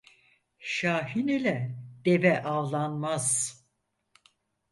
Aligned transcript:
Şahin 0.59 1.27
ile 1.27 1.75
deve 2.05 2.43
avlanmaz. 2.43 3.57